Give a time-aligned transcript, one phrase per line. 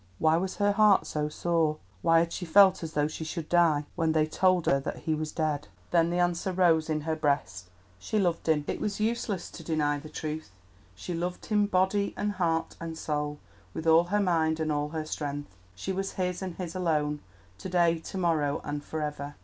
[0.17, 1.77] Why was her heart so sore?
[2.01, 5.13] Why had she felt as though she should die when they told her that he
[5.13, 5.67] was dead?
[5.91, 7.69] Then the answer rose in her breast.
[7.99, 12.75] She loved him; it was useless to deny the truth—she loved him body, and heart
[12.79, 13.37] and soul,
[13.75, 15.55] with all her mind and all her strength.
[15.75, 19.35] She was his, and his alone—to day, to morrow, and for ever.